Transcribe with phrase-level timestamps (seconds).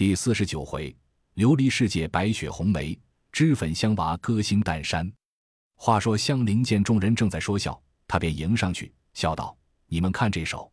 [0.00, 0.96] 第四十九回，
[1.34, 2.98] 琉璃世界白雪红梅，
[3.32, 5.12] 脂粉香娃歌星诞山。
[5.76, 9.54] 话说香菱见众人正在说笑，他便迎上去，笑道
[9.88, 10.72] ：“你们看这首，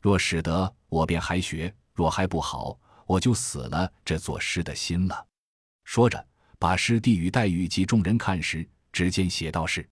[0.00, 5.26] 若使得，我便还学；若还不好，我就死了这作诗的心了。”
[5.84, 6.26] 说着，
[6.58, 9.86] 把诗递与黛玉及众人看时，只见写道是：“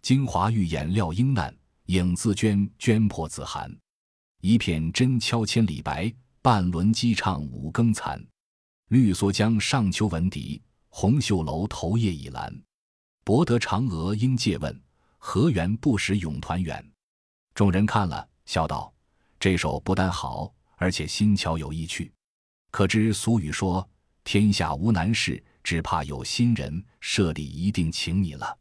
[0.00, 1.54] 京华玉眼料英难，
[1.88, 3.70] 影自娟娟破自寒。
[4.40, 6.10] 一片真敲千里白。”
[6.44, 8.22] 半轮鸡唱五更残，
[8.88, 12.54] 绿蓑江上秋闻笛，红袖楼头夜已阑。
[13.24, 14.78] 博得嫦娥应借问，
[15.16, 16.86] 何缘不识永团圆？
[17.54, 18.92] 众人看了，笑道
[19.40, 22.12] ：“这首不但好，而且新巧有意趣。
[22.70, 23.88] 可知俗语说，
[24.22, 26.84] 天下无难事，只怕有心人。
[27.00, 28.54] 社里一定请你了。”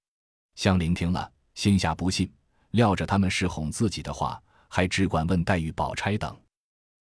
[0.56, 2.32] 香菱听了，心下不信，
[2.72, 6.34] 料着他们是哄自己的话，还只管问黛玉、宝钗等。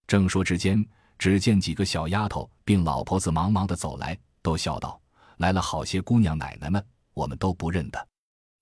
[0.07, 0.85] 正说之间，
[1.19, 5.01] 只见几个小丫头并老婆子忙忙的走来，都笑道
[5.39, 8.09] ：“来了好些姑娘奶奶们，我们都不认得。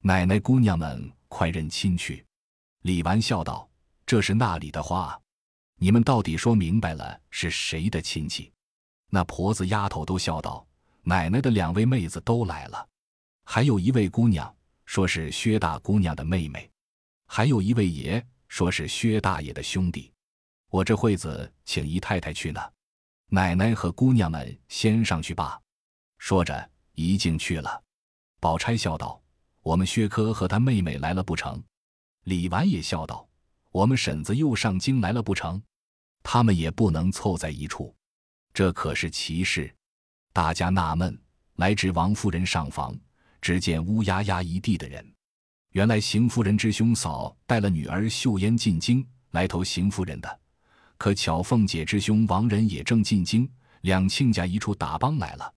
[0.03, 2.25] 奶奶姑娘们，快认亲去。”
[2.83, 3.69] 李纨笑道
[4.07, 5.21] ：“这是那里的话？
[5.77, 8.53] 你们到底说明白了是谁的亲戚？”
[9.11, 10.65] 那婆子丫头都笑道
[11.03, 12.87] ：“奶奶的两位妹子都来了，
[13.45, 16.71] 还有一位姑娘说是薛大姑娘的妹妹，
[17.27, 20.13] 还有一位爷说是薛大爷的兄弟。”
[20.71, 22.61] 我这会子请姨太太去呢，
[23.27, 25.61] 奶奶和姑娘们先上去吧。
[26.19, 27.83] 说着，一径去了。
[28.39, 29.21] 宝钗笑道
[29.63, 31.63] ：“我们薛科和他妹妹来了不成？”
[32.25, 33.29] 李纨也笑道
[33.73, 35.61] ：“我们婶子又上京来了不成？
[36.23, 37.95] 他们也不能凑在一处，
[38.55, 39.75] 这可是奇事。”
[40.33, 41.21] 大家纳闷，
[41.57, 42.97] 来至王夫人上房，
[43.41, 45.05] 只见乌压压一地的人。
[45.73, 50.40] 原来邢夫人之兄嫂带了女儿秀烟进京来投邢夫人的。
[51.01, 55.51] 可巧凤姐之兄王仁也正进京，两亲家一处打帮来了。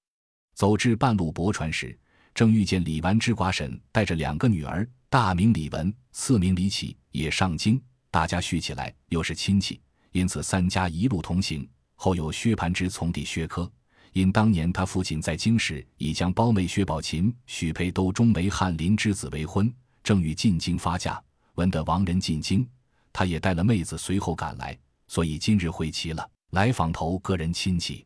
[0.55, 1.99] 走至半路泊船时，
[2.33, 7.77] 正遇见李纨之寡婶带着两个女儿，大名李文，次名李启，也上京。
[8.09, 9.81] 大家叙起来，又是亲戚，
[10.14, 11.70] 因此三家一路同行。
[11.95, 13.70] 后有薛蟠之从弟薛科，
[14.14, 19.70] 因当年他父亲在京时已将胞妹薛宝琴许配都中为翰林之子为婚，
[20.05, 21.21] 正欲进京发嫁，
[21.55, 22.65] 闻得王仁进京，
[23.11, 24.80] 他也带了妹子随后赶来。
[25.13, 28.03] 所以今日会齐了，来访头个人亲戚，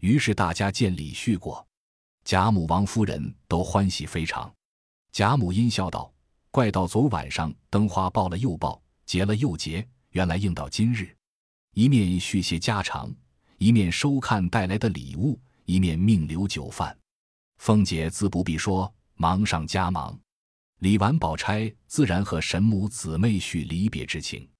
[0.00, 1.64] 于是大家见礼叙过，
[2.24, 4.52] 贾母、王夫人都欢喜非常。
[5.12, 6.12] 贾母阴笑道
[6.50, 11.16] ：“怪到昨晚上灯花报了又报，结了又结，原来应到今日。”
[11.74, 13.14] 一面叙些家常，
[13.58, 16.98] 一面收看带来的礼物，一面命留酒饭。
[17.58, 20.18] 凤姐自不必说，忙上加忙。
[20.80, 24.50] 李纨、宝钗自然和神母姊妹叙离别之情。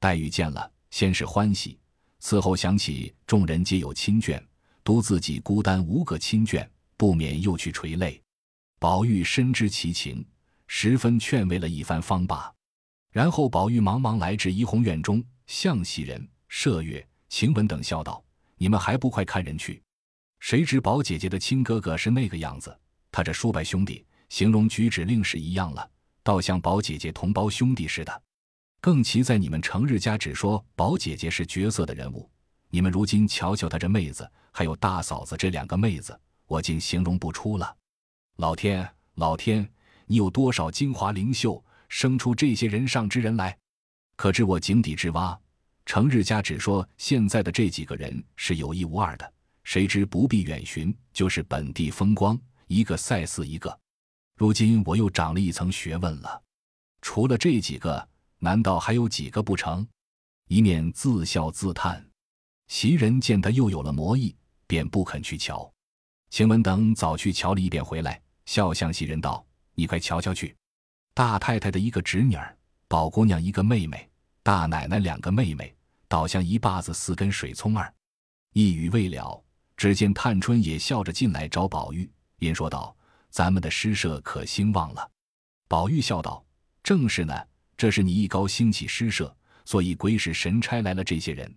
[0.00, 0.68] 黛玉见了。
[0.90, 1.78] 先是欢喜，
[2.18, 4.42] 此后想起众人皆有亲眷，
[4.82, 6.66] 独自己孤单无个亲眷，
[6.96, 8.20] 不免又去垂泪。
[8.78, 10.24] 宝玉深知其情，
[10.66, 12.52] 十分劝慰了一番方罢。
[13.10, 18.22] 然后宝玉忙忙来至怡红院中，向袭人、麝月、晴雯等笑道
[18.56, 19.82] ：“你们还不快看人去？
[20.40, 22.78] 谁知宝姐姐的亲哥哥是那个样子，
[23.10, 25.90] 他这叔伯兄弟形容举止另是一样了，
[26.22, 28.22] 倒像宝姐姐同胞兄弟似的。”
[28.80, 32.30] 更奇在你们成日家只说宝姐姐是绝色的人物，
[32.70, 37.76] 你们如今瞧瞧她这妹子，还有大嫂子这两个妹子，我竟形容不出了。
[38.36, 39.68] 老天，老天，
[40.06, 43.56] 你有多少精华灵秀，生出这些人上之人来？
[44.14, 45.36] 可知我井底之蛙，
[45.84, 49.32] 成日家只说现在的这几个人是有一无二的，
[49.64, 52.38] 谁知不必远寻，就是本地风光，
[52.68, 53.76] 一个赛似一个。
[54.36, 56.40] 如今我又长了一层学问了，
[57.02, 58.08] 除了这几个。
[58.38, 59.86] 难道还有几个不成？
[60.48, 62.04] 一面自笑自叹。
[62.68, 64.34] 袭人见他又有了魔意，
[64.66, 65.70] 便不肯去瞧。
[66.30, 69.44] 晴雯等早去瞧了一遍回来，笑向袭人道
[69.74, 70.54] ：“你快瞧瞧去，
[71.14, 72.56] 大太太的一个侄女儿，
[72.86, 74.08] 宝姑娘一个妹妹，
[74.42, 75.74] 大奶奶两个妹妹，
[76.06, 77.92] 倒像一把子四根水葱儿。”
[78.52, 79.42] 一语未了，
[79.76, 82.94] 只见探春也笑着进来找宝玉，因说道
[83.30, 85.10] ：“咱们的诗社可兴旺了。”
[85.66, 86.44] 宝玉笑道
[86.84, 87.34] ：“正是呢。”
[87.78, 89.34] 这是你一高兴起诗社，
[89.64, 91.56] 所以鬼使神差来了这些人，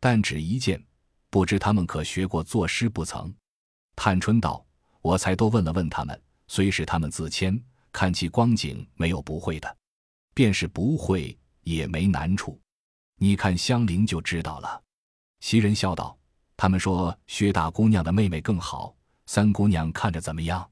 [0.00, 0.82] 但只一见，
[1.28, 3.32] 不知他们可学过作诗不曾？
[3.94, 4.64] 探春道
[5.02, 6.18] ：“我才都问了问他们，
[6.48, 7.62] 虽是他们自谦，
[7.92, 9.76] 看其光景没有不会的，
[10.32, 12.58] 便是不会也没难处。
[13.16, 14.82] 你看香菱就知道了。”
[15.40, 16.18] 袭人笑道
[16.56, 18.96] ：“他们说薛大姑娘的妹妹更好，
[19.26, 20.66] 三姑娘看着怎么样？”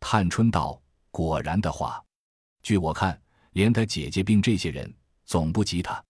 [0.00, 0.80] 探春道
[1.12, 2.02] ：“果然的话，
[2.62, 3.16] 据我看。”
[3.52, 4.92] 连他姐姐并这些人
[5.24, 6.02] 总不及他。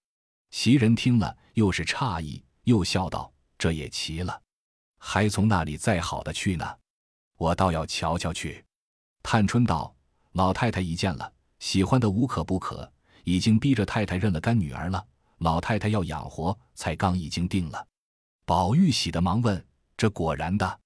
[0.50, 4.41] 袭人听了，又是诧异，又笑道：“这也奇了。
[4.99, 6.79] 还从那里再好的去呢？
[7.37, 8.65] 我倒要瞧瞧去。”
[9.23, 9.94] 探春道
[10.33, 12.91] ：“老太太一见了，喜欢的无可不可，
[13.25, 15.05] 已经逼着太太认了干女儿了。
[15.38, 17.87] 老太太要养活，才刚已经定了。”
[18.45, 19.65] 宝玉喜的忙问
[19.97, 20.81] ：“这果然的？”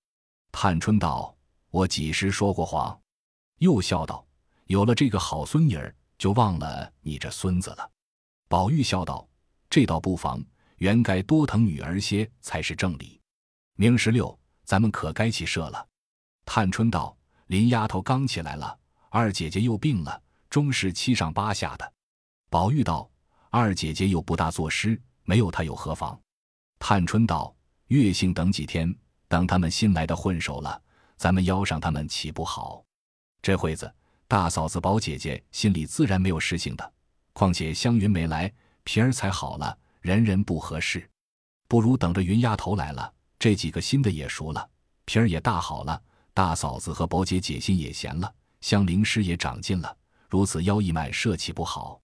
[0.53, 1.37] 探春道
[1.71, 2.99] ：“我几时说过谎？”
[3.59, 4.27] 又笑道
[4.67, 7.91] ：“有了这个好孙女儿，就忘了你这孙子了。”
[8.49, 9.29] 宝玉笑道
[9.69, 10.45] ：“这倒不妨，
[10.77, 13.21] 原该多疼女儿些才是正理。
[13.75, 15.87] 明十六，咱们可该起社了。”
[16.47, 17.17] 探春道
[17.49, 18.79] ：“林丫头刚起来了，
[19.11, 21.93] 二姐姐又病了，终是七上八下的。”
[22.49, 23.11] 宝玉道
[23.51, 26.19] ：“二姐姐又不大作诗，没有她又何妨？”
[26.79, 27.55] 探春道
[27.89, 28.95] ：“月性等几天，
[29.27, 30.81] 等他们新来的混熟了，
[31.17, 32.85] 咱们邀上他们岂不好？
[33.43, 33.93] 这会子
[34.29, 36.93] 大嫂子、宝姐姐心里自然没有事情的。
[37.33, 38.53] 况且湘云没来，
[38.83, 41.09] 平儿才好了，人人不合适，
[41.69, 44.69] 不如等着云丫头来了，这几个新的也熟了，
[45.05, 46.03] 平儿也大好了，
[46.35, 49.97] 大嫂子和宝姐姐心也闲了，香菱师也长进了，
[50.29, 52.01] 如此妖一满社岂不好？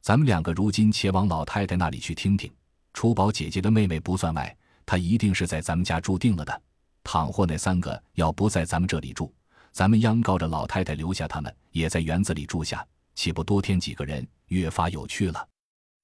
[0.00, 2.52] 咱们两个如今且往老太太那里去听听。”
[2.92, 6.62] 除宝姐姐的妹妹不算外，她一定是在咱们家住定了的。
[7.04, 9.32] 倘或那三个要不在咱们这里住，
[9.72, 15.48] 咱们央告着老太太留下他们，也在园子里住下，岂不多添几个人，越发有趣了？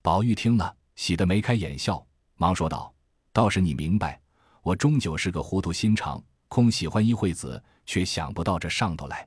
[0.03, 2.05] 宝玉听了，喜得眉开眼笑，
[2.37, 2.95] 忙说道
[3.33, 4.21] ：“倒是你明白，
[4.63, 9.27] 我终究是个糊涂心肠，空喜欢一会子，却想不到这上头来。”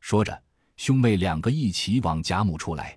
[0.00, 0.42] 说着，
[0.76, 2.96] 兄妹两个一起往贾母处来。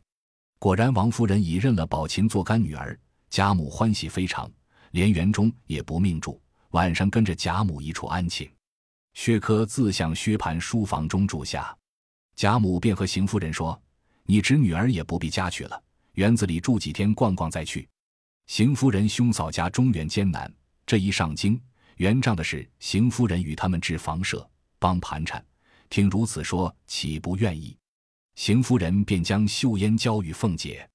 [0.59, 2.97] 果然，王夫人已认了宝琴做干女儿。
[3.29, 4.49] 贾母欢喜非常，
[4.91, 8.49] 连园中也不命住，晚上跟着贾母一处安寝。
[9.15, 11.75] 薛科自向薛蟠书房中住下，
[12.35, 13.81] 贾母便和邢夫人说
[14.27, 15.83] ：“你侄女儿也不必家去了，
[16.15, 17.87] 园子里住几天逛逛再去。”
[18.45, 20.53] 邢夫人兄嫂家中原艰难，
[20.85, 21.59] 这一上京，
[21.95, 24.47] 原账的事，邢夫人与他们置房舍，
[24.79, 25.43] 帮盘缠。
[25.89, 27.75] 听如此说，岂不愿意？
[28.35, 30.87] 邢夫人便将秀烟交与凤姐。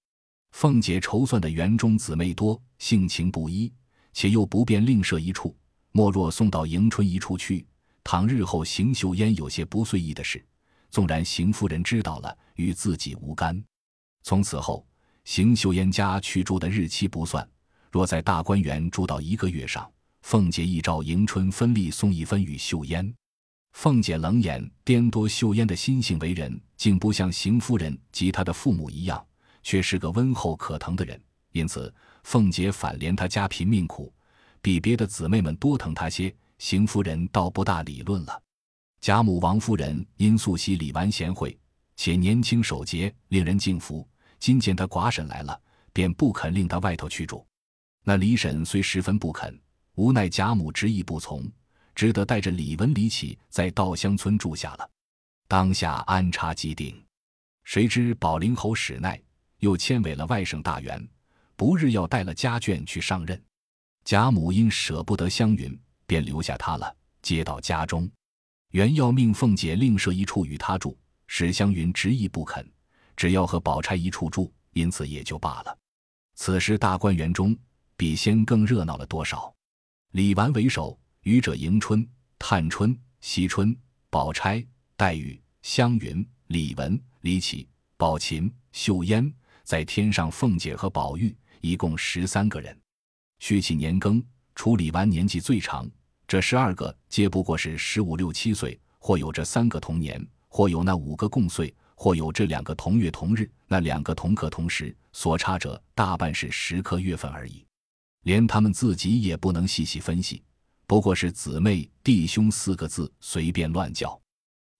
[0.53, 3.73] 凤姐筹算的园中姊妹多，性情不一，
[4.13, 5.57] 且又不便另设一处，
[5.93, 7.67] 莫若送到迎春一处去。
[8.05, 10.45] 倘日后邢秀烟有些不遂意的事，
[10.91, 13.63] 纵然邢夫人知道了，与自己无干。
[14.23, 14.87] 从此后，
[15.25, 17.49] 邢秀烟家去住的日期不算，
[17.91, 19.91] 若在大观园住到一个月上，
[20.23, 23.15] 凤姐一照迎春分例送一分与秀烟。
[23.73, 29.25] 凤姐冷眼颠多秀烟的心性为人，竟不像邢夫人及她的父母一样。
[29.63, 31.95] 却是个温厚可疼的人，因此
[32.25, 34.11] 凤姐反怜他家贫命苦，
[34.63, 36.35] 比别的姊妹们多疼他些。
[36.61, 38.43] 邢夫人倒不大理论了。
[39.01, 41.59] 贾母、王夫人因素喜李纨贤惠，
[41.97, 44.07] 且年轻守节，令人敬服。
[44.39, 45.59] 今见她寡婶来了，
[45.91, 47.47] 便不肯令她外头去住。
[48.05, 49.59] 那李婶虽十分不肯，
[49.95, 51.51] 无奈贾母执意不从，
[51.95, 54.91] 只得带着李文、李启在稻香村住下了。
[55.49, 57.03] 当下安插既定，
[57.65, 59.21] 谁知宝灵侯史奈。
[59.61, 61.07] 又迁委了外省大员，
[61.57, 63.43] 不日要带了家眷去上任。
[64.05, 65.79] 贾母因舍不得湘云，
[66.11, 68.11] 便留下他了，接到家中。
[68.73, 70.99] 原要命凤姐另设一处与他住，
[71.29, 72.69] 史湘云执意不肯，
[73.15, 75.79] 只要和宝钗一处住，因此也就罢了。
[76.35, 77.57] 此时大观园中
[77.97, 79.55] 比先更热闹了多少？
[80.11, 82.05] 李纨为首，余者迎春、
[82.41, 83.77] 探春、惜春、
[84.11, 89.33] 宝钗、黛玉、湘云、李文、李绮、宝琴、秀烟。
[89.63, 92.77] 在天上，凤姐和宝玉一共十三个人。
[93.39, 94.21] 续起年庚，
[94.57, 95.89] 除李纨年纪最长，
[96.31, 107.67] 这十二个皆不过是十五六七岁，或有这三个同年，或有那五个共岁，或有这两个同月同日，那两个同刻同时，所差者大半是时刻月份而已。
[108.23, 110.41] 连他们自己也不能细细分析，
[110.87, 114.17] 不过是姊妹弟兄四个字随便乱叫。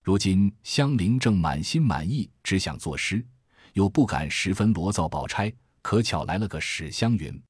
[0.05, 3.27] 如今香菱正满心满意，只想作诗。
[3.73, 5.53] 又不敢十分罗造宝钗，
[5.83, 7.43] 可巧来了个史湘云。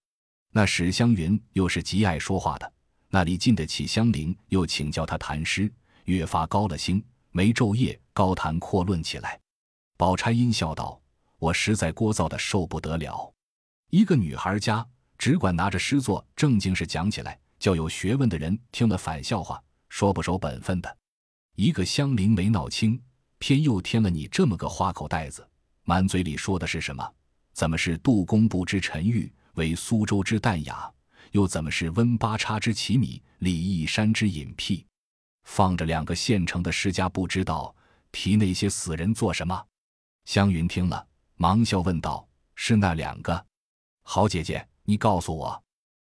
[0.52, 2.73] 那史湘云又是极爱说话的，
[3.12, 5.71] 那里禁得起香菱，又请教他谈诗，
[6.05, 9.38] 越发高了兴，没昼夜高谈阔论起来。
[9.97, 11.00] 宝钗阴笑道
[11.38, 13.33] ：“我实在聒噪的受不得了。
[13.90, 14.87] 一个女孩家
[15.19, 20.97] 只管拿着诗作正经事讲起来，叫有学问的人听了反笑话，说不守本分的。
[21.57, 22.99] 一个香菱没闹清，
[23.38, 25.47] 偏又添了你这么个花口袋子。”
[25.83, 27.12] 满嘴里说的是什么？
[27.52, 30.88] 怎么是杜工部之陈玉，为苏州之淡雅？
[31.33, 34.87] 又怎么是温八叉之奇米，李义山之隐僻？
[35.45, 37.75] 放着两个现成的诗家不知道，
[38.13, 39.67] 提那些死人做什么？
[40.25, 41.07] 湘云听了，
[41.37, 43.47] 忙笑问道：“是那两个？
[44.03, 45.61] 好姐姐，你告诉我。”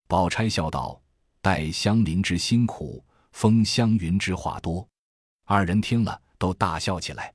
[0.08, 1.00] 宝钗笑道
[1.42, 4.88] ：“待香菱之辛苦，封湘云之话多。
[5.44, 7.32] 二人听了，都大笑起来。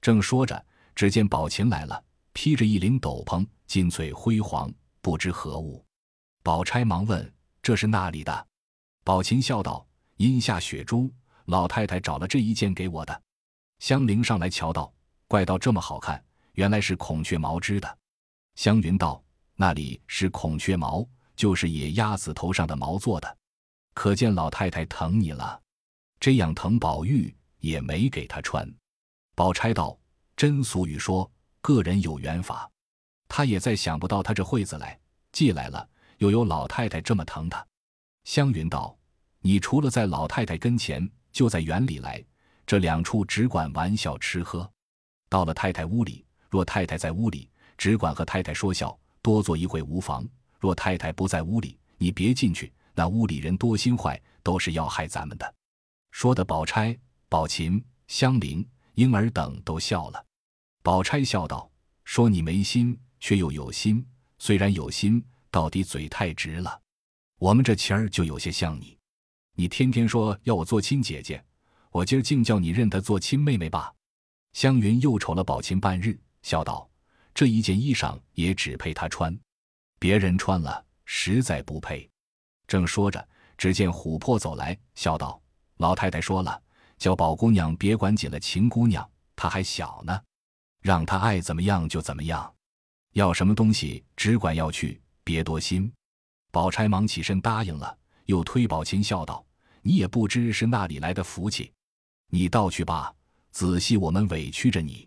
[0.00, 5.84] 正说着，只见宝琴来了，披着一领斗篷，金翠辉煌，不知何物。
[6.48, 8.46] 宝钗忙问：“这是那里的？”
[9.04, 9.86] 宝琴笑道
[10.16, 11.12] ：“阴下雪珠，
[11.44, 13.22] 老太太找了这一件给我的。”
[13.80, 14.90] 香菱上来瞧道
[15.28, 17.98] ：“怪道这么好看，原来是孔雀毛织的。”
[18.56, 19.22] 湘云道
[19.56, 23.36] ：“那里是孔雀毛，就是野鸭子头上的毛做的，
[23.92, 25.60] 可见老太太疼你了。
[26.18, 28.66] 这样疼宝玉。”也没给他穿。
[29.34, 29.98] 宝钗道
[30.34, 32.70] ：“真俗语说，个人有缘法。
[33.28, 34.98] 他也再想不到他这会子来，
[35.30, 35.86] 既来了，
[36.18, 37.66] 又有老太太这么疼他。”
[38.24, 38.96] 湘云道
[39.40, 42.24] ：“你除了在老太太跟前，就在园里来，
[42.66, 44.70] 这两处只管玩笑吃喝。
[45.28, 50.24] 到了太太屋里，若太太在屋里，只管和太太说笑，多坐一会无妨；
[50.60, 55.54] 若太太不在屋里，你别进去，那屋里人多心坏，都是要害咱们的。”
[56.12, 56.96] 说的宝钗。
[57.30, 60.24] 宝琴、香菱、莺儿等都笑了。
[60.82, 61.70] 宝钗笑道
[62.06, 64.02] ：“说你没心，却又有心。
[64.38, 65.22] 虽然有心，
[65.58, 66.80] 到底嘴太直了。
[67.40, 68.96] 我们这情儿就有些像你。
[69.56, 71.44] 你天天说要我做亲姐姐，
[71.90, 73.92] 我今儿竟叫你认得做亲妹妹吧。”
[74.54, 76.88] 湘云又瞅了宝琴半日，笑道
[77.34, 79.36] ：“这一件衣裳也只配她穿，
[79.98, 82.08] 别人穿了实在不配。”
[82.68, 85.42] 正说着，只见琥珀走来，笑道
[85.78, 86.62] ：“老太太说了。”
[86.98, 90.22] 叫宝姑娘别管紧了秦姑娘，她还小呢，
[90.82, 92.54] 让她爱怎么样就怎么样，
[93.14, 95.92] 要什么东西只管要去，别多心。
[96.50, 99.44] 宝钗忙起身答应了，又推宝琴笑道
[99.84, 101.70] ：“你也不知是那里来的福气，
[102.30, 103.14] 你倒去吧，
[103.50, 105.06] 仔细我们委屈着你，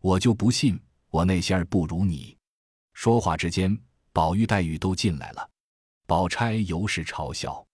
[0.00, 0.76] 我就不信
[1.10, 2.36] 我那些儿不如你。”
[2.92, 3.78] 说话之间，
[4.12, 5.48] 宝玉、黛玉都进来了，
[6.08, 7.64] 宝钗尤是嘲笑，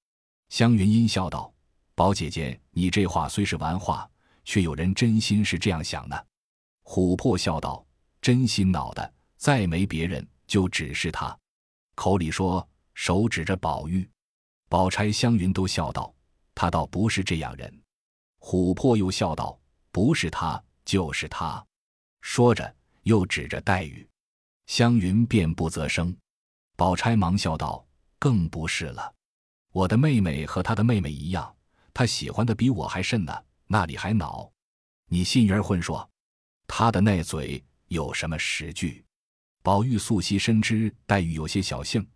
[0.50, 1.50] 湘云阴笑道。
[1.94, 4.06] 宝姐姐，你这话虽是玩话，
[4.44, 6.26] 却有人真心是这样想的。
[6.84, 7.82] 琥珀笑道
[8.20, 11.34] ：“真心恼的，再没别人，就只是他。”
[11.98, 14.08] 口里说，手指着宝玉。
[14.68, 16.14] 宝钗、湘云都笑道
[16.54, 17.82] ：“他倒不是这样人。”
[18.38, 19.58] 琥珀又笑道
[19.90, 21.66] ：“不是他，就是他。”
[22.22, 24.08] 说着，又指着黛玉。
[24.68, 26.16] 湘云便不择声。
[26.76, 27.84] 宝钗忙笑道
[28.20, 29.12] ：“更不是了，
[29.72, 31.52] 我的妹妹和她的妹妹一样。”
[31.92, 34.48] 他喜欢的比我还甚呢，那里还恼？
[35.08, 36.08] 你信儿混说，
[36.68, 39.04] 他的那嘴有什么实据？
[39.62, 42.06] 宝玉素悉深知黛玉有些小性，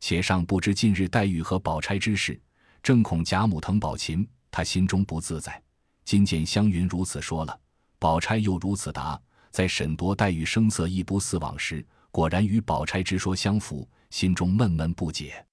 [0.00, 2.38] 且尚不知近日黛玉和宝钗之事，
[2.82, 5.62] 正恐贾母疼宝琴，他心中不自在。
[6.04, 7.60] 今见湘云如此说了，
[7.98, 15.44] 宝钗又如此答，在审夺黛玉声色亦不似往时，果然与宝钗之说相符，心中闷闷不解。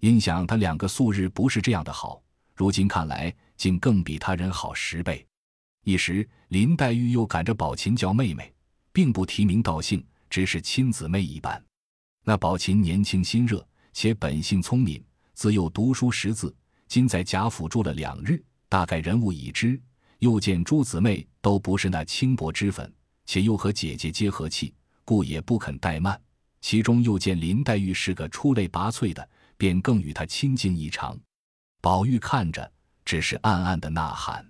[0.00, 2.22] 因想他两个素日不是这样的好。
[2.54, 5.26] 如今看来，竟更比他人好十倍。
[5.84, 8.52] 一时林黛玉又赶着宝琴叫妹妹，
[8.92, 11.64] 并不提名道姓，只是亲姊妹一般。
[12.24, 15.00] 那宝琴年轻心热，且本性聪明，
[15.32, 16.52] 自幼读书识字，
[16.88, 19.80] 今在贾府住了两日，大概人物已知。
[20.18, 22.92] 又见诸姊妹都不是那轻薄之粉，
[23.26, 24.74] 且又和姐姐结和气，
[25.04, 26.20] 故也不肯怠慢。
[26.60, 31.16] 其中又见林黛玉是个出类拔萃的，便更与她亲近异常。
[31.80, 32.68] 宝玉看着，
[33.04, 34.44] 只是暗暗的呐喊。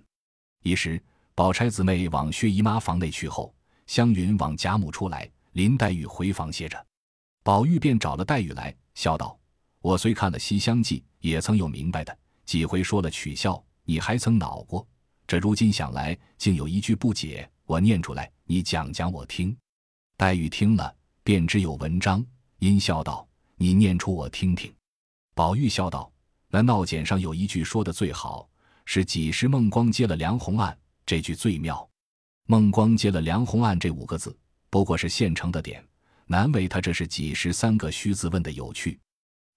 [0.63, 0.99] 一时，
[1.35, 3.53] 宝钗姊妹往薛姨妈房内去后，
[3.85, 6.85] 湘云往贾母出来，林黛玉回房歇着。
[7.41, 9.39] 宝玉便找了黛玉来，笑道
[9.79, 14.85] ：“我虽看了《西厢记》，也曾有明白的几回说了取笑，你还曾恼过。
[15.25, 19.55] 这如今想来，竟有一句不解，我念出来，你讲讲我听。”
[20.17, 20.93] 黛玉听了，
[21.23, 22.25] 便知有文章，
[22.59, 24.69] 因笑道：“你念出我听听。”
[25.33, 26.11] 宝玉笑道。
[26.49, 28.49] 那闹简上有一句说的最好，
[28.83, 31.89] 是几时孟光接了梁鸿案，这句最妙。
[32.45, 34.37] 孟光接了梁鸿案这五个字，
[34.75, 35.81] 不过是现成的点，
[36.25, 38.99] 难为他这是几十三个虚字问的有趣。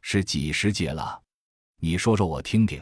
[0.00, 1.20] 是几时节了？
[1.80, 2.80] 你说说我听听。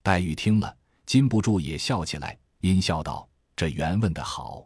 [0.00, 4.64] 黛玉听了，禁不住也笑起来，阴笑道：“这原问得好，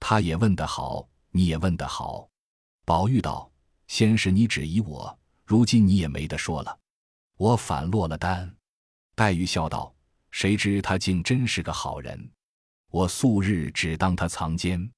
[0.00, 2.26] 他也问得好，你也问得好。”
[2.86, 3.52] 宝玉道
[3.86, 6.78] ：“先是你质疑我，如今你也没得说了。”
[7.36, 8.50] 我反落了单，
[9.14, 9.94] 黛玉笑道
[10.32, 12.32] ：“谁知他竟真是个好人。
[12.90, 14.90] 我素日只当他藏奸，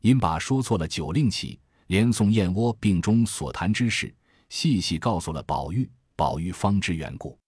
[0.00, 4.14] 因把说错了酒令起，连送燕窝病中所谈之事，
[4.48, 5.90] 细细告诉了宝玉。
[6.16, 7.38] 宝玉方知缘故，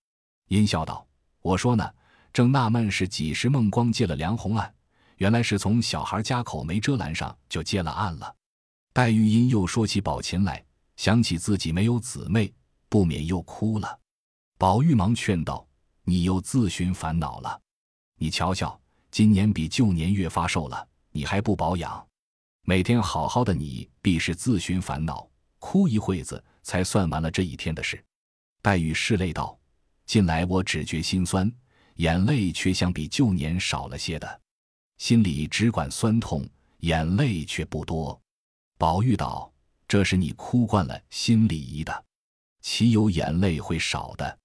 [0.48, 1.06] 因笑道
[1.42, 1.86] ：‘我说呢，
[2.32, 4.74] 正纳闷是几时孟光接了梁红案，
[5.18, 8.34] 原来是从小孩家口没遮拦上就接了案了。’
[8.94, 10.64] 黛玉因又说起宝琴来，
[10.96, 12.50] 想起自己没有姊妹，
[12.88, 13.98] 不免又哭了。”
[14.56, 15.66] 宝玉忙劝道
[16.04, 17.60] ：“你又自寻烦恼了。
[18.16, 18.80] 你瞧瞧，
[19.10, 22.06] 今年比旧年越发瘦了，你还不保养？
[22.64, 25.28] 每天好好的你，必是自寻烦恼，
[25.58, 28.02] 哭一会子，才算完了这一天的事。
[28.62, 29.58] 黛玉拭泪道
[30.06, 31.52] ：“近来我只觉心酸，
[31.96, 34.40] 眼泪却相比旧年少了些的，
[34.98, 38.18] 心里只管酸痛，眼泪却不多。”
[38.78, 39.52] 宝玉道
[39.88, 42.04] ：“这是你哭惯了，心里疑的，
[42.60, 44.38] 岂有眼泪会少的？”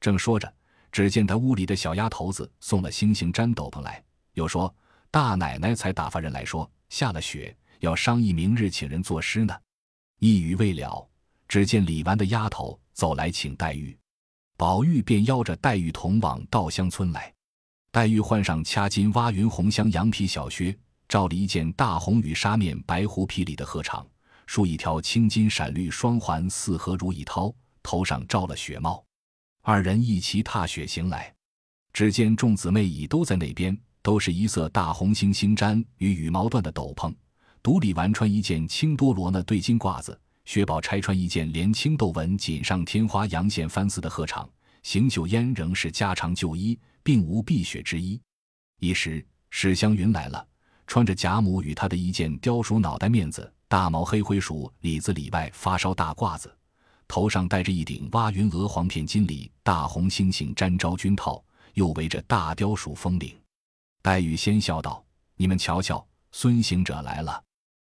[0.00, 0.52] 正说着，
[0.90, 4.02] 只见他屋里的小丫头子送了星星毡斗篷来，
[4.32, 4.74] 又说
[5.12, 9.58] ：“大奶奶才打发人来说，下了雪，要商议明日请人作诗呢。”
[10.20, 11.08] 一语未了，
[11.48, 13.98] 只见李纨的丫头走来请黛玉，
[14.58, 17.32] 宝玉便邀着黛玉同往稻香村来。
[17.90, 24.06] 黛玉换上掐金挖云红香羊皮小靴，罩了一件大红羽纱面白狐皮里的鹤氅，
[24.46, 29.02] 束一条青金闪绿双环四合如意绦，头上罩了雪帽。
[29.62, 31.34] 二人一齐踏雪行来，
[31.94, 37.14] 只见众姊妹已都在那边，都是一色大红星星毡与羽毛缎的斗篷，
[37.62, 44.48] 独李纨穿一件青多罗呢对襟褂子，薛宝钗穿一件连青豆纹锦上添花阳线翻丝的鹤氅，
[44.82, 48.20] 邢九烟仍是家常旧衣，并无避雪之衣。
[48.80, 50.44] 一时史湘云来了，
[50.88, 56.52] 穿着贾母与她的一件貂鼠脑袋面子大毛黑灰鼠里子里外发烧大褂子。
[57.06, 61.44] 头上戴着一顶挖云鹅黄片金里大红星星毡昭君套，
[61.74, 63.32] 又围着大雕鼠风领。
[64.02, 65.04] 黛玉先笑道
[65.38, 67.40] ：“你们瞧瞧，孙行者来了。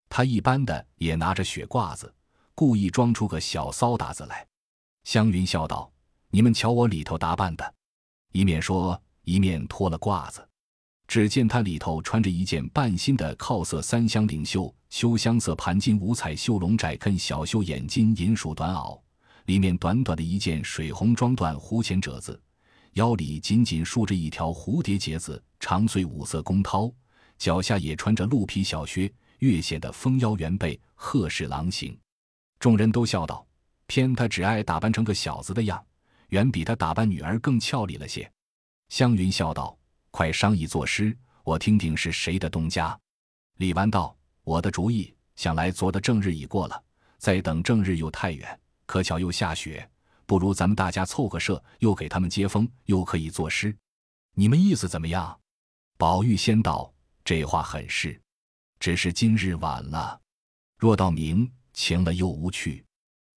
[0.08, 2.12] 他一般的也拿着雪褂子，
[2.52, 4.44] 故意装出个小骚达子来。”
[5.04, 5.88] 湘云笑道
[6.30, 7.74] ：“你们瞧我里头打扮的。”
[8.32, 10.44] 一面说，一面脱了褂子。
[11.06, 19.00] 只见他里头穿着一件半新的靠色三香领袖修香色盘金五彩绣龙窄肯小袖眼金银鼠短袄。
[19.46, 22.40] 里面短短的一件水红装缎弧前褶子，
[22.94, 26.92] 腰里紧紧束着一条蝴蝶结子长穗五色宫绦，
[27.38, 31.96] 脚下也穿着鹿皮小靴，越显得丰腰圆背，鹤视狼形。
[32.58, 33.46] 众人都笑道
[33.86, 35.82] ：“偏他只爱打扮成个小子的样，
[36.30, 38.28] 远比他打扮女儿更俏丽了些。”
[38.88, 39.78] 湘云笑道
[40.10, 42.98] ：“快商议作诗，我听听是谁的东家。”
[43.58, 46.82] 李纨道：“我的主意，想来昨的正日已过了，
[47.18, 49.88] 再等正日又太远。”可巧又下雪，
[50.26, 53.76] 不如咱们大家凑个社，又给他们接风，又可以作诗。
[54.34, 55.38] 你们意思怎么样？
[56.00, 56.90] 宝玉先道
[57.22, 58.18] ：“这话很是，
[58.78, 60.18] 只是今日晚了，
[60.78, 62.82] 若到明晴了又无趣。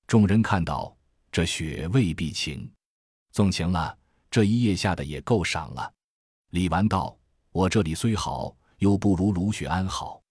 [0.08, 0.95] 众人看到
[1.30, 2.71] 这雪未必晴，
[3.34, 3.97] 纵晴了，
[4.32, 5.93] 这一夜下的也够赏了。”
[6.52, 7.19] 李纨道
[7.52, 10.21] ：“我这里虽好，又不如卢雪庵好。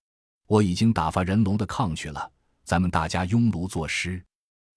[0.47, 2.33] 我已经打发人龙的炕去了，
[2.65, 4.25] 咱们大家拥炉作诗。”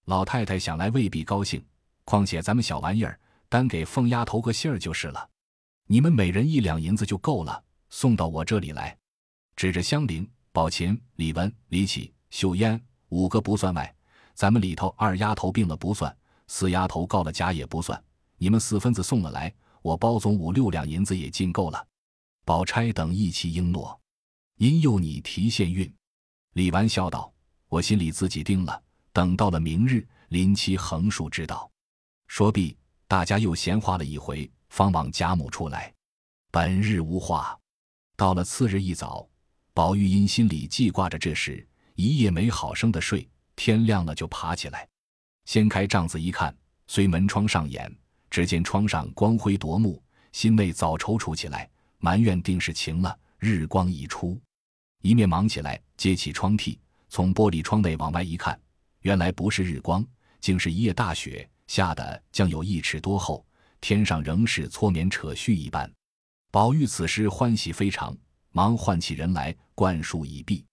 [0.08, 1.66] 老太太想来未必高兴，
[2.04, 5.30] 况且咱们小玩意儿，单给凤丫头个信儿就是了。
[5.88, 8.98] 你们每人一两银子就够了，送到我这里来。
[9.56, 13.96] 指着香菱、宝琴、李文、李启、秀烟五个不算外，
[14.34, 16.16] 咱们里头二丫头病了不算，
[16.48, 18.02] 四丫头告了假也不算。
[18.38, 21.88] 你们四分子送了来，我包总五六两银子也尽够了。
[22.44, 24.00] 宝钗等一齐应诺，
[24.58, 25.92] 因诱你提现运。
[26.54, 27.32] 李纨笑道
[27.70, 28.82] ：“我心里自己定了。”
[29.14, 31.70] 等到了明日，林七横竖知道。
[32.28, 32.76] 说毕，
[33.08, 35.94] 大家又闲话了一回，方往贾母处来。
[36.52, 37.58] 本日无话。
[38.18, 39.26] 到了次日一早，
[39.74, 43.26] 宝玉因心里记挂着这事，一夜没好生的睡。
[43.56, 44.86] 天亮了就爬起来，
[45.46, 46.54] 掀开帐子一看，
[46.88, 47.90] 虽门窗上掩，
[48.30, 54.38] 只见窗上光辉夺目，心内早踌躇起来，埋怨定是晴了，日光已出。
[55.02, 58.60] 一面忙起来，揭起窗屉，从玻璃窗内往外一看。
[59.04, 60.06] 原来不是日光，
[60.42, 63.46] 竟是一夜大雪，下的将有一尺多厚，
[63.82, 65.92] 天上仍是搓棉扯絮一般。
[66.52, 68.16] 宝玉此时欢喜非常，
[68.52, 70.66] 忙唤起人来灌漱已毕，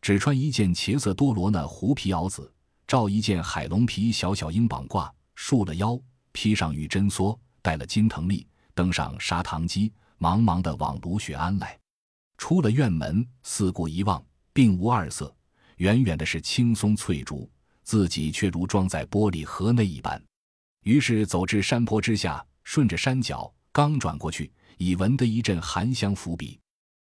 [0.00, 2.52] 只穿一件茄色多罗呢狐皮袄子，
[2.86, 5.98] 罩一件海龙皮小小鹰膀褂，束了腰，
[6.32, 11.78] 披上玉针梭，带了金藤笠，登上砂糖机，忙忙的往卢雪庵来。
[12.36, 15.34] 出了院门，四顾一望，并无二色，
[15.76, 17.50] 远远的是青松翠竹。
[17.84, 20.22] 自己却如装在玻璃盒内一般，
[20.82, 26.58] 于是走至山坡之下，顺着山脚刚转过去，已闻得一阵寒香扑鼻。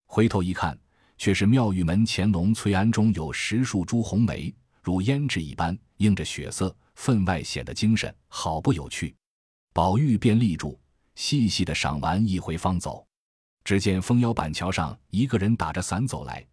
[0.06, 0.78] 回头一看，
[1.16, 9.14] 却是妙玉门前龙翠庵中有十数株红梅，如胭脂一般，映着血色，分外显得精神，好不有趣。
[9.72, 10.78] 宝玉便立住，
[11.14, 13.06] 细细的赏完一回，方走。
[13.64, 16.44] 只见枫腰板桥上一个人打着伞走来，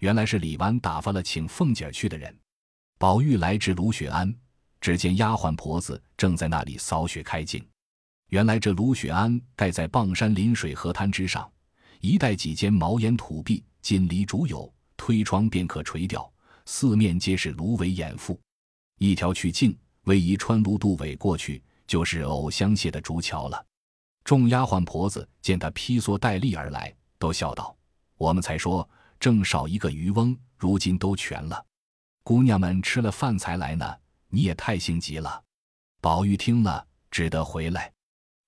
[0.00, 2.36] 原来是李纨打发了请凤姐去的人。
[2.98, 4.34] 宝玉来至卢雪庵，
[4.86, 7.60] 只见丫鬟婆子正在那里扫雪开镜。
[8.28, 11.50] 原来这卢雪庵盖在傍山临水河滩之上，
[12.00, 16.32] 一带几间茅檐土壁，锦篱竹有，推窗便可垂钓，
[16.66, 18.38] 四面皆是芦苇掩覆。
[18.98, 23.66] 一条去径，逶迤穿芦渡苇过去，就是藕香榭的竹桥了。
[24.22, 27.76] 众丫鬟婆子见他披蓑戴笠而来，都笑道
[28.18, 31.60] ：“我们才说正少一个渔翁，如今都全了。
[32.22, 33.92] 姑娘们吃了饭才来呢，
[34.28, 35.42] 你也太性急了。”
[36.00, 37.92] 宝玉听了，只得回来。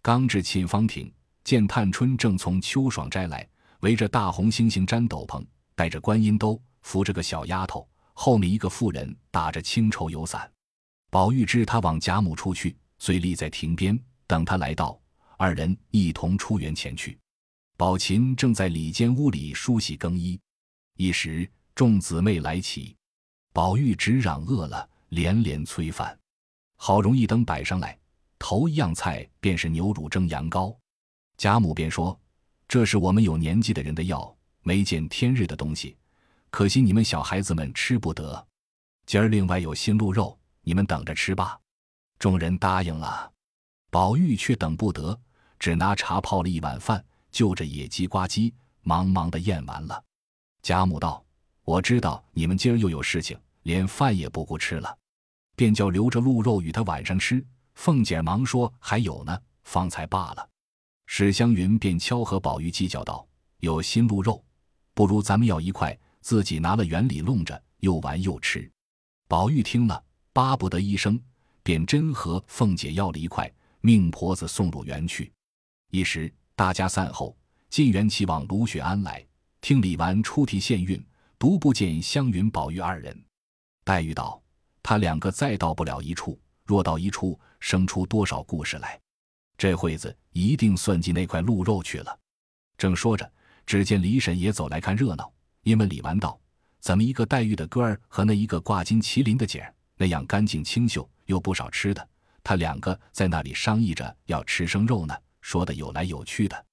[0.02, 1.12] 刚至沁芳亭，
[1.44, 3.48] 见探春正从秋爽斋来，
[3.80, 10.50] 围着大红猩猩毡斗篷，戴着观音兜，扶着个小丫头，后面一个妇人打着青绸油伞。
[11.10, 15.00] 宝玉知他往贾母处去，遂立在亭边等他来到。
[15.36, 17.18] 二人一同出园前去，
[17.76, 20.38] 宝琴正在里间屋里梳洗更衣，
[20.96, 22.96] 一时众姊妹来齐，
[23.52, 26.18] 宝玉直嚷饿了，连连催饭。
[26.76, 27.98] 好容易等摆上来，
[28.38, 30.76] 头一样菜便是牛乳蒸羊羔。
[31.36, 32.18] 贾母便说
[32.68, 35.96] ：“这是我们有年纪的人的药，没见天日的东西，
[36.50, 38.46] 可惜你们小孩子们吃不得。
[39.06, 41.58] 今儿另外有新鹿肉，你们等着吃吧。”
[42.18, 43.32] 众人答应了，
[43.90, 45.18] 宝玉却等不得。
[45.58, 50.04] 只拿茶泡了一碗饭，就着野鸡呱唧，忙忙的咽完了。
[50.62, 51.24] 贾母道
[51.64, 53.36] ：“我知道你们今儿又有事情，
[53.68, 54.96] 连饭也不顾吃了，
[55.54, 60.48] 便叫留着鹿肉与他晚上吃。”凤姐忙说：“还有呢，方才罢了。”
[61.04, 63.28] 史湘云便悄和宝玉计较道
[63.60, 64.42] ：“有新鹿肉，
[64.94, 68.72] 不如咱们要一块，自己拿了园里弄着，又玩又吃。”
[69.28, 70.02] 宝玉听了，
[70.32, 71.20] 巴不得一声，
[71.62, 73.52] 便真和凤姐要了一块，
[73.82, 75.30] 命婆子送入园去。
[75.90, 77.36] 一时大家散后，
[77.68, 79.22] 进园齐往卢雪庵来
[79.60, 81.04] 听李纨出题献韵，
[81.38, 83.27] 独不见湘云、宝玉二人。
[83.88, 84.38] 黛玉道
[84.84, 89.00] ：“他两个再到不了一处，若到一处，生出多少故事来？
[89.56, 92.18] 这会子一定算计那块鹿肉去了。”
[92.76, 93.32] 正说着，
[93.64, 96.38] 只见李婶也走来看热闹，因问李纨道
[96.80, 102.08] ：“怎么一个黛玉的哥儿和那一个挂金麒麟的姐儿那样干净清秀，又不少吃的？
[102.44, 106.66] 他两个在那里商议着要吃生肉呢？”说的有来有去的，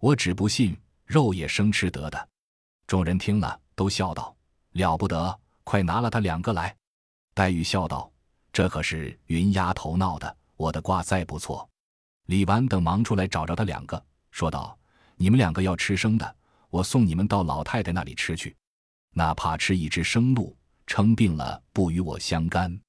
[0.00, 0.74] 我只不信
[1.04, 2.28] 肉也生吃得的。
[2.86, 4.34] 众人听了，都笑道
[4.72, 6.76] ：“了不得，快拿了他两个来。”
[7.34, 8.10] 黛玉笑道
[8.52, 11.68] ：“这可是云丫头闹的，我的卦再不错。”
[12.26, 14.78] 李纨等忙出来找着他两个，说道
[15.16, 16.36] ：“你们两个要吃生的，
[16.70, 18.56] 我送你们到老太太那里吃去。
[19.10, 22.80] 哪怕吃一只生鹿，撑病了不与我相干。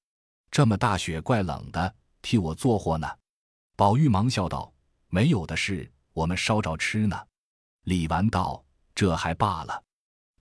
[0.52, 3.08] 这么大雪，怪冷的，替我做货呢。”
[3.76, 4.72] 宝玉忙笑道。
[5.08, 7.18] 没有的事，我们烧着吃呢。
[7.84, 8.62] 李纨道
[8.94, 9.82] ：“这还罢了。”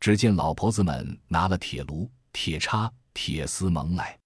[0.01, 4.19] 只见老婆子们拿了铁炉、铁叉、铁丝蒙来。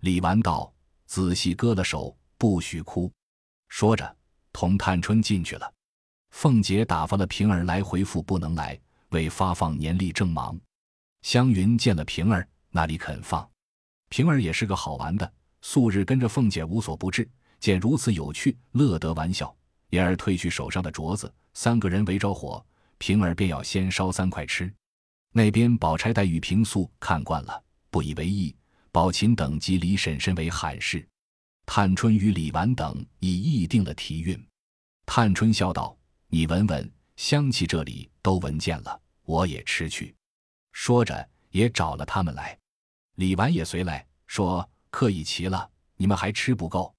[0.00, 0.72] 李纨道
[1.04, 3.12] ：“仔细割了手，不许哭。”
[3.68, 4.16] 说着，
[4.52, 5.70] 同探春进去了。
[6.30, 10.58] 凤姐打发了平儿来回复，不能来，为发放年例正忙。
[11.22, 13.46] 湘云见了平儿，哪里肯放？
[14.08, 19.54] 平儿也是个好玩的，素日跟着凤姐无所不至，见如此有趣，乐得玩笑。
[19.90, 22.64] 言儿褪去手上的镯子，三个人围着火，
[22.98, 24.72] 平儿便要先烧三块吃。
[25.38, 28.52] 那边宝钗、黛玉、平素看惯了，不以为意。
[28.90, 31.08] 宝琴等及李婶婶为罕事。
[31.64, 34.36] 探春与李纨等已议定了题韵。
[35.06, 35.96] 探春笑道
[36.26, 40.12] ：“你闻闻香气，这里都闻见了，我也吃去。”
[40.74, 42.58] 说着也找了他们来。
[43.14, 46.92] 李纨也随来说：“客已齐了，你们还吃不够？”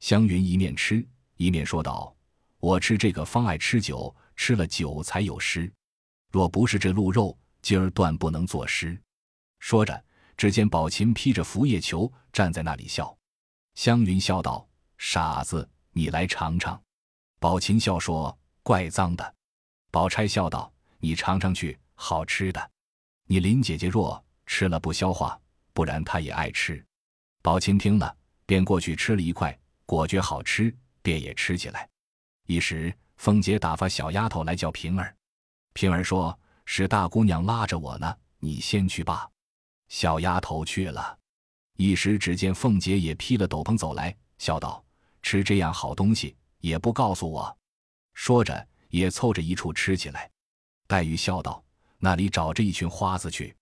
[0.00, 2.12] 湘云一面吃一面说道。
[2.58, 5.72] 我吃这个方爱吃酒，吃了酒才有诗。
[6.32, 8.96] 若不是这鹿肉，今儿断不能作诗。
[9.58, 10.04] 说着，
[10.36, 13.12] 只见宝琴披着拂叶裘站在那里笑。
[13.74, 14.64] 湘云笑道
[14.98, 16.80] ：“傻子，你来尝尝。”
[17.40, 19.34] 宝琴笑说：“怪脏的。”
[19.90, 22.70] 宝钗笑道：“你尝尝去，好吃的。
[23.24, 25.36] 你林姐姐若吃了不消化，
[25.72, 26.80] 不然她也爱吃。”
[27.42, 31.88] 宝琴听了，便过去吃了一块，果觉好吃，便也吃起来。
[32.46, 35.12] 一时，凤姐打发小丫头来叫平儿。
[35.72, 39.26] 平儿说：“是大姑娘拉着我呢，你先去吧。”
[39.88, 41.18] 小丫头去了。
[41.76, 44.84] 一时，只见凤姐也披了斗篷走来，笑道
[45.22, 47.56] ：“吃这样好东西，也不告诉我。”
[48.14, 50.30] 说着，也凑着一处吃起来。
[50.86, 51.62] 黛玉笑道
[51.98, 53.54] ：“那里找着一群花子去？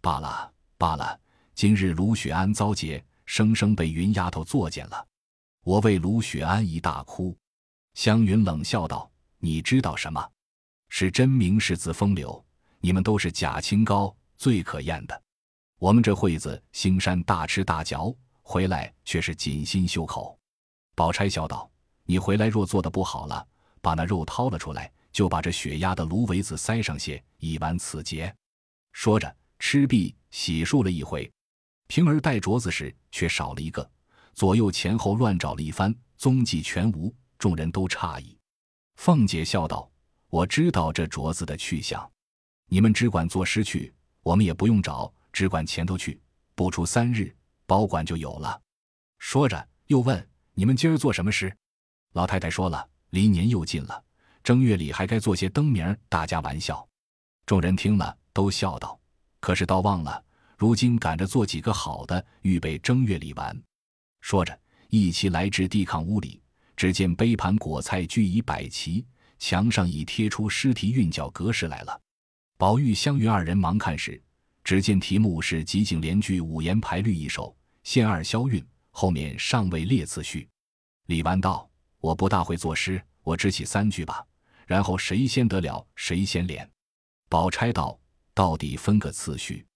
[0.00, 1.18] 罢了，罢了。
[1.54, 5.06] 今日卢雪庵遭劫，生生被云丫头作践了。
[5.62, 7.36] 我为卢雪安一大哭。”
[7.94, 10.30] 湘云冷笑道：“你知道什么？
[10.96, 12.40] 是真名世子风流，
[12.78, 15.22] 你们都是假清高，最可厌的。
[15.80, 20.38] 我们这会子兴山大吃大嚼，回来却是锦心修口。”
[20.94, 21.68] 宝钗笑道
[22.06, 23.44] ：“你回来若做的不好了，
[23.80, 28.32] 把那肉掏了出来，就把这血压的芦苇子塞上些，以完此节。”
[28.94, 31.28] 说着，吃毕，洗漱了一回。
[31.88, 33.90] 平儿带镯子时，却少了一个，
[34.32, 37.12] 左右前后乱找了一番，踪迹全无。
[37.36, 38.38] 众人都诧异。
[38.94, 39.90] 凤姐笑道
[40.34, 42.10] ：“我知道这镯子的去向，
[42.66, 43.94] 你们只管作诗去，
[44.24, 46.20] 我们也不用找，只管前头去，
[46.56, 47.32] 不出三日，
[47.66, 48.60] 保管就有了。”
[49.20, 51.56] 说着，又问：“你们今儿做什么诗？”
[52.14, 54.02] 老太太说了：“离年又近了，
[54.42, 56.84] 正月里还该做些灯明，大家玩笑。”
[57.46, 58.98] 众人听了，都笑道
[59.38, 60.20] ：“可是倒忘了。”
[60.58, 63.56] 如今赶着做几个好的，预备正月里玩。
[64.20, 66.42] 说着，一齐来至地炕屋里，
[66.74, 69.06] 只见杯盘果菜俱已摆齐，
[69.46, 72.00] 墙上已贴出诗题韵脚格式来了。
[72.56, 74.18] 宝玉、湘云二人忙看时，
[74.64, 80.48] 只见题目是集景联句五言排律一首，先二消韵，后面尚未列次序。
[81.08, 81.68] 李纨道
[82.00, 84.24] ：“我不大会作诗，我只起三句吧，
[84.66, 86.66] 然后谁先得了，谁先联。”
[87.28, 88.00] 宝钗道
[88.32, 89.66] ：“到底分个次序。”